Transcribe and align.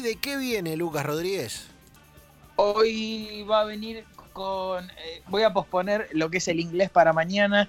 de 0.00 0.16
qué 0.16 0.36
viene 0.36 0.76
Lucas 0.76 1.04
Rodríguez? 1.04 1.66
Hoy 2.56 3.44
va 3.48 3.62
a 3.62 3.64
venir 3.64 4.04
con... 4.32 4.84
eh, 4.90 5.22
voy 5.28 5.42
a 5.42 5.52
posponer 5.52 6.08
lo 6.12 6.30
que 6.30 6.38
es 6.38 6.48
el 6.48 6.60
inglés 6.60 6.90
para 6.90 7.12
mañana 7.12 7.68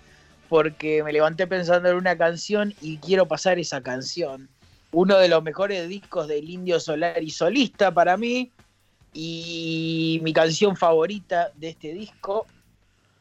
porque 0.49 1.03
me 1.03 1.13
levanté 1.13 1.45
pensando 1.47 1.89
en 1.89 1.95
una 1.95 2.17
canción 2.17 2.73
y 2.81 2.97
quiero 2.97 3.27
pasar 3.27 3.59
esa 3.59 3.81
canción. 3.81 4.49
Uno 4.91 5.17
de 5.17 5.27
los 5.27 5.43
mejores 5.43 5.87
discos 5.87 6.27
del 6.27 6.49
Indio 6.49 6.79
Solar 6.79 7.21
y 7.21 7.29
solista 7.29 7.93
para 7.93 8.17
mí 8.17 8.51
y 9.13 10.19
mi 10.23 10.33
canción 10.33 10.75
favorita 10.75 11.51
de 11.55 11.69
este 11.69 11.93
disco. 11.93 12.47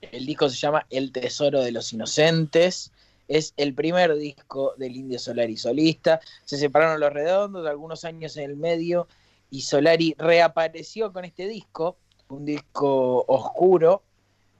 El 0.01 0.25
disco 0.25 0.49
se 0.49 0.57
llama 0.57 0.87
El 0.89 1.13
Tesoro 1.13 1.61
de 1.61 1.73
los 1.73 1.93
Inocentes. 1.93 2.93
Es 3.29 3.55
el 3.57 3.75
primer 3.75 4.17
disco 4.17 4.75
del 4.79 4.97
Indio 4.97 5.19
Solari 5.19 5.57
solista. 5.57 6.21
Se 6.45 6.57
separaron 6.57 6.99
los 6.99 7.13
redondos, 7.13 7.67
algunos 7.67 8.05
años 8.05 8.37
en 8.37 8.45
el 8.45 8.57
medio, 8.57 9.07
y 9.51 9.63
Solari 9.63 10.15
reapareció 10.19 11.13
con 11.13 11.25
este 11.25 11.47
disco, 11.47 11.97
un 12.29 12.45
disco 12.45 13.25
oscuro. 13.29 14.03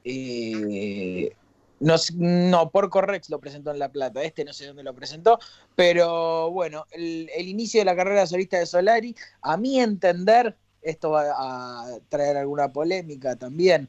Eh, 0.05 1.35
no, 1.81 1.95
no, 2.17 2.71
por 2.71 2.91
Correx 2.91 3.31
lo 3.31 3.39
presentó 3.39 3.71
en 3.71 3.79
La 3.79 3.91
Plata, 3.91 4.23
este 4.23 4.45
no 4.45 4.53
sé 4.53 4.67
dónde 4.67 4.83
lo 4.83 4.95
presentó, 4.95 5.39
pero 5.77 6.51
bueno, 6.51 6.87
el, 6.91 7.31
el 7.35 7.47
inicio 7.47 7.81
de 7.81 7.85
la 7.85 7.95
carrera 7.95 8.27
solista 8.27 8.59
de 8.59 8.67
Solari, 8.67 9.15
a 9.43 9.57
mi 9.57 9.81
entender, 9.81 10.57
esto 10.83 11.11
va 11.11 11.25
a 11.37 11.99
traer 12.09 12.37
alguna 12.37 12.73
polémica 12.73 13.37
también. 13.37 13.89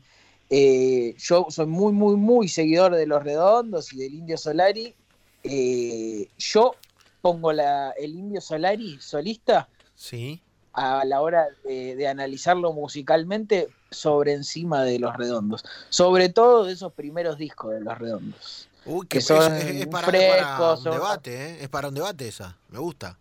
Eh, 0.49 1.15
yo 1.17 1.45
soy 1.49 1.67
muy, 1.67 1.93
muy, 1.93 2.15
muy 2.15 2.47
seguidor 2.47 2.95
de 2.95 3.05
los 3.05 3.23
redondos 3.23 3.93
y 3.93 3.97
del 3.97 4.13
Indio 4.13 4.37
Solari. 4.37 4.95
Eh, 5.43 6.27
yo 6.37 6.75
pongo 7.21 7.53
la, 7.53 7.91
el 7.91 8.11
Indio 8.15 8.41
Solari 8.41 8.97
solista 8.99 9.69
Sí. 9.95 10.41
a 10.73 11.03
la 11.05 11.21
hora 11.21 11.47
de, 11.63 11.95
de 11.95 12.07
analizarlo 12.07 12.73
musicalmente 12.73 13.67
sobre 13.91 14.33
encima 14.33 14.83
de 14.83 14.97
los 14.99 15.15
redondos. 15.17 15.63
Sobre 15.89 16.29
todo 16.29 16.65
de 16.65 16.73
esos 16.73 16.93
primeros 16.93 17.37
discos 17.37 17.73
de 17.73 17.81
los 17.81 17.97
redondos. 17.97 18.67
Uy, 18.85 19.05
Que 19.07 19.17
que 19.17 19.21
son 19.21 19.53
es, 19.55 19.65
es 19.65 19.87
para, 19.87 20.07
es 20.07 20.29
para 20.31 20.57
frescos, 20.57 20.85
un 20.85 20.91
debate, 20.93 21.35
¿eh? 21.51 21.57
Es 21.63 21.69
para 21.69 21.87
un 21.89 21.93
debate 21.95 22.27
esa. 22.27 22.57
Me 22.69 22.79
gusta. 22.79 23.17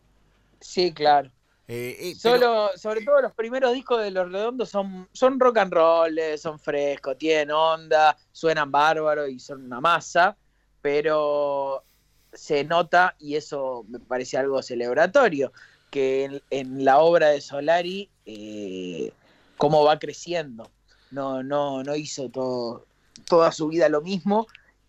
Sí, 0.60 0.92
claro. 0.92 1.30
Eh, 1.70 1.96
eh, 2.00 2.14
Solo, 2.14 2.70
sobre 2.76 3.02
todo 3.02 3.20
los 3.20 3.34
primeros 3.34 3.74
discos 3.74 4.02
de 4.02 4.10
Los 4.10 4.32
Redondos 4.32 4.70
son, 4.70 5.06
son 5.12 5.38
rock 5.38 5.58
and 5.58 5.72
roll, 5.72 6.18
son 6.38 6.58
frescos, 6.58 7.18
tienen 7.18 7.50
onda, 7.50 8.16
suenan 8.32 8.72
bárbaros 8.72 9.28
y 9.28 9.38
son 9.38 9.66
una 9.66 9.78
masa, 9.78 10.34
pero 10.80 11.84
se 12.32 12.64
nota, 12.64 13.14
y 13.18 13.36
eso 13.36 13.84
me 13.88 13.98
parece 13.98 14.38
algo 14.38 14.62
celebratorio, 14.62 15.52
que 15.90 16.24
en, 16.24 16.42
en 16.48 16.84
la 16.86 17.00
obra 17.00 17.28
de 17.28 17.42
Solari, 17.42 18.08
eh, 18.24 19.12
cómo 19.58 19.84
va 19.84 19.98
creciendo. 19.98 20.70
No, 21.10 21.42
no, 21.42 21.82
no 21.82 21.94
hizo 21.96 22.30
todo, 22.30 22.86
toda 23.26 23.52
su 23.52 23.68
vida 23.68 23.90
lo 23.90 24.00
mismo, 24.00 24.46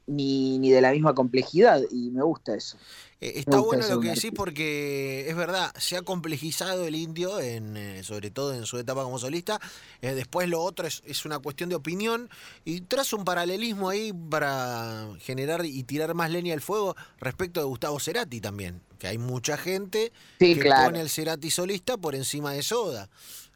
ni, 0.09 0.57
ni 0.59 0.69
de 0.71 0.81
la 0.81 0.91
misma 0.91 1.13
complejidad, 1.13 1.81
y 1.91 2.09
me 2.09 2.23
gusta 2.23 2.55
eso. 2.55 2.77
Eh, 3.21 3.33
Está 3.39 3.57
gusta 3.57 3.77
bueno 3.77 3.95
lo 3.95 3.99
que 4.01 4.09
decís 4.09 4.31
porque 4.33 5.25
es 5.29 5.35
verdad, 5.35 5.73
se 5.77 5.97
ha 5.97 6.01
complejizado 6.01 6.85
el 6.87 6.95
indio, 6.95 7.39
en, 7.41 7.75
eh, 7.75 8.01
sobre 8.03 8.31
todo 8.31 8.53
en 8.53 8.65
su 8.65 8.77
etapa 8.77 9.03
como 9.03 9.19
solista. 9.19 9.59
Eh, 10.01 10.13
después 10.13 10.47
lo 10.47 10.61
otro 10.61 10.87
es, 10.87 11.01
es 11.05 11.25
una 11.25 11.39
cuestión 11.39 11.69
de 11.69 11.75
opinión 11.75 12.29
y 12.63 12.81
trazo 12.81 13.17
un 13.17 13.25
paralelismo 13.25 13.89
ahí 13.89 14.13
para 14.29 15.09
generar 15.19 15.65
y 15.65 15.83
tirar 15.83 16.13
más 16.13 16.31
leña 16.31 16.53
al 16.53 16.61
fuego 16.61 16.95
respecto 17.19 17.59
de 17.59 17.65
Gustavo 17.65 17.99
Cerati 17.99 18.39
también, 18.39 18.81
que 18.99 19.07
hay 19.07 19.17
mucha 19.17 19.57
gente 19.57 20.13
Sí, 20.39 20.55
que 20.55 20.61
claro. 20.61 20.85
pone 20.85 21.01
el 21.01 21.09
Cerati 21.09 21.51
solista 21.51 21.97
por 21.97 22.15
encima 22.15 22.53
de 22.53 22.63
Soda. 22.63 23.09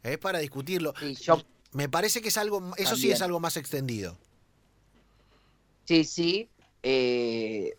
Es 0.04 0.18
para 0.18 0.40
discutirlo. 0.40 0.94
Sí, 1.00 1.16
yo 1.16 1.42
Me 1.72 1.88
parece 1.88 2.22
que 2.22 2.28
es 2.28 2.38
algo, 2.38 2.74
eso 2.76 2.98
sí 2.98 3.10
es 3.12 3.22
algo 3.22 3.40
más 3.40 3.56
extendido. 3.56 4.18
Sí, 5.86 6.04
sí, 6.04 6.50
eh, 6.82 7.76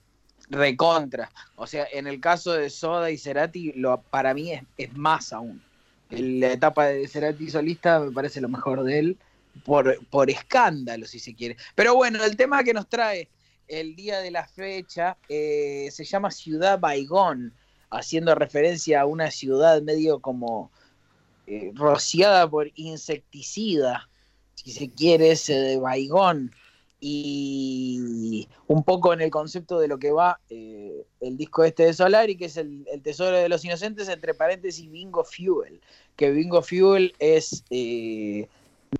recontra. 0.50 1.30
O 1.56 1.66
sea, 1.66 1.86
en 1.92 2.06
el 2.06 2.20
caso 2.20 2.52
de 2.52 2.70
Soda 2.70 3.10
y 3.10 3.18
Cerati, 3.18 3.72
lo, 3.72 4.00
para 4.02 4.34
mí 4.34 4.52
es, 4.76 4.92
más 4.94 5.32
aún. 5.32 5.62
La 6.10 6.52
etapa 6.52 6.86
de 6.86 7.08
Cerati 7.08 7.48
solista 7.48 8.00
me 8.00 8.12
parece 8.12 8.40
lo 8.40 8.48
mejor 8.48 8.84
de 8.84 8.98
él, 8.98 9.18
por, 9.64 9.98
por 10.08 10.30
escándalo, 10.30 11.06
si 11.06 11.18
se 11.18 11.34
quiere. 11.34 11.56
Pero 11.74 11.94
bueno, 11.94 12.22
el 12.24 12.36
tema 12.36 12.62
que 12.62 12.74
nos 12.74 12.88
trae 12.88 13.28
el 13.68 13.96
día 13.96 14.18
de 14.20 14.30
la 14.30 14.46
fecha 14.46 15.16
eh, 15.28 15.88
se 15.90 16.04
llama 16.04 16.30
Ciudad 16.30 16.78
Baigón, 16.78 17.54
haciendo 17.90 18.34
referencia 18.34 19.00
a 19.00 19.06
una 19.06 19.30
ciudad 19.30 19.80
medio 19.82 20.20
como 20.20 20.70
eh, 21.46 21.72
rociada 21.74 22.48
por 22.48 22.70
insecticida, 22.74 24.08
si 24.54 24.72
se 24.72 24.90
quiere, 24.90 25.32
ese 25.32 25.54
de 25.54 25.78
Baigón 25.78 26.52
y 27.06 28.48
un 28.66 28.82
poco 28.82 29.12
en 29.12 29.20
el 29.20 29.30
concepto 29.30 29.78
de 29.78 29.88
lo 29.88 29.98
que 29.98 30.10
va 30.10 30.40
eh, 30.48 31.04
el 31.20 31.36
disco 31.36 31.62
este 31.62 31.84
de 31.84 31.92
Solari, 31.92 32.34
que 32.34 32.46
es 32.46 32.56
el, 32.56 32.86
el 32.90 33.02
Tesoro 33.02 33.36
de 33.36 33.50
los 33.50 33.62
Inocentes, 33.62 34.08
entre 34.08 34.32
paréntesis 34.32 34.90
Bingo 34.90 35.22
Fuel, 35.22 35.82
que 36.16 36.30
Bingo 36.30 36.62
Fuel 36.62 37.14
es, 37.18 37.62
eh, 37.68 38.48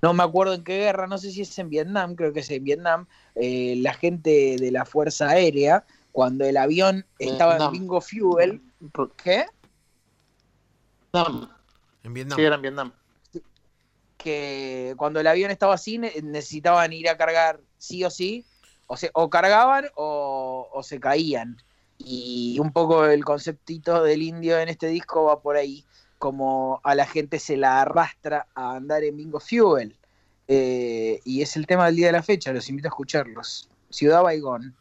no 0.03 0.13
me 0.13 0.21
acuerdo 0.21 0.53
en 0.53 0.63
qué 0.63 0.77
guerra, 0.77 1.07
no 1.07 1.17
sé 1.17 1.31
si 1.31 1.41
es 1.41 1.57
en 1.57 1.69
Vietnam, 1.71 2.13
creo 2.13 2.31
que 2.31 2.41
es 2.41 2.51
en 2.51 2.63
Vietnam, 2.63 3.07
eh, 3.33 3.73
la 3.77 3.95
gente 3.95 4.57
de 4.59 4.69
la 4.69 4.85
Fuerza 4.85 5.29
Aérea, 5.29 5.83
cuando 6.11 6.45
el 6.45 6.57
avión 6.57 7.07
estaba 7.17 7.57
en. 7.57 7.71
Bingo 7.71 8.01
Fuel, 8.01 8.61
¿qué? 9.17 9.45
Vietnam. 11.11 11.49
En 12.03 12.13
Vietnam. 12.13 12.37
Sí, 12.37 12.45
era 12.45 12.55
en 12.55 12.61
Vietnam. 12.61 12.91
que 14.17 14.93
cuando 14.97 15.19
el 15.19 15.27
avión 15.27 15.51
estaba 15.51 15.73
así 15.75 15.97
ne- 15.97 16.13
necesitaban 16.23 16.93
ir 16.93 17.09
a 17.09 17.17
cargar 17.17 17.59
sí 17.85 18.03
o 18.03 18.09
sí, 18.09 18.45
o, 18.87 18.97
se, 18.97 19.09
o 19.13 19.29
cargaban 19.29 19.85
o, 19.95 20.81
se 20.83 20.99
caían. 20.99 21.57
Y 21.97 22.57
un 22.59 22.71
poco 22.73 23.05
el 23.05 23.23
conceptito 23.23 24.03
del 24.03 24.21
indio 24.21 24.59
en 24.59 24.67
este 24.67 24.87
disco 24.87 25.25
va 25.25 25.39
por 25.39 25.55
ahí, 25.55 25.85
como 26.19 26.81
a 26.83 26.93
la 26.95 27.05
gente 27.05 27.39
se 27.39 27.55
la 27.55 27.81
arrastra 27.81 28.47
a 28.53 28.75
andar 28.75 29.03
en 29.03 29.17
Bingo 29.17 29.39
Fuel. 29.39 29.95
Eh, 30.47 31.21
y 31.23 31.41
es 31.41 31.55
el 31.55 31.65
tema 31.65 31.85
del 31.85 31.95
día 31.95 32.07
de 32.07 32.13
la 32.13 32.23
fecha, 32.23 32.51
los 32.51 32.69
invito 32.69 32.87
a 32.87 32.89
escucharlos. 32.89 33.69
Ciudad 33.89 34.23
Baigón. 34.23 34.75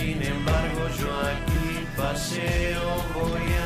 sin 0.00 0.22
embargo 0.22 0.82
yo 0.98 1.10
aquí 1.32 1.86
paseo 1.94 2.80
voy 3.14 3.59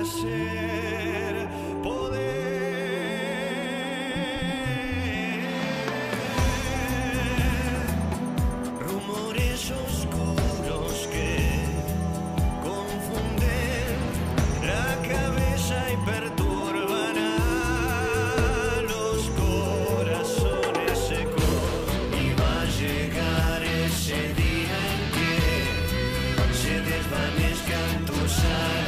Poder 0.00 1.46
rumores 8.80 9.70
oscuros 9.70 11.06
que 11.12 11.36
confunden 12.64 13.98
la 14.66 14.88
cabeza 15.06 15.76
y 15.92 15.96
perturbará 16.06 17.36
los 18.88 19.28
corazones 19.36 20.98
secos. 20.98 21.44
y 22.18 22.32
va 22.40 22.62
a 22.62 22.64
llegar 22.80 23.62
ese 23.62 24.32
día 24.32 24.78
en 24.94 25.02
que 25.14 25.36
se 26.56 26.74
desvanezcan 26.80 28.06
tus 28.06 28.38
años. 28.38 28.79